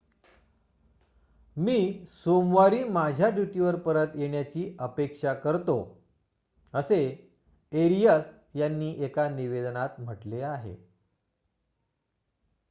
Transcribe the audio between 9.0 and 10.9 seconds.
एका निवेदनात म्हटले आहे